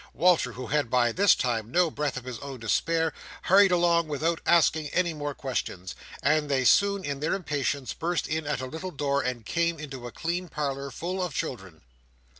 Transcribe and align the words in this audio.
Walter, 0.15 0.53
who 0.53 0.65
had 0.65 0.89
by 0.89 1.11
this 1.11 1.35
time 1.35 1.69
no 1.69 1.91
breath 1.91 2.17
of 2.17 2.23
his 2.23 2.39
own 2.39 2.59
to 2.61 2.67
spare, 2.69 3.13
hurried 3.43 3.71
along 3.71 4.07
without 4.07 4.41
asking 4.47 4.87
any 4.87 5.13
more 5.13 5.35
questions; 5.35 5.93
and 6.23 6.49
they 6.49 6.65
soon, 6.65 7.05
in 7.05 7.19
their 7.19 7.35
impatience, 7.35 7.93
burst 7.93 8.27
in 8.27 8.47
at 8.47 8.61
a 8.61 8.65
little 8.65 8.89
door 8.89 9.21
and 9.21 9.45
came 9.45 9.77
into 9.79 10.07
a 10.07 10.11
clean 10.11 10.47
parlour 10.47 10.89
full 10.89 11.21
of 11.21 11.35
children. 11.35 11.81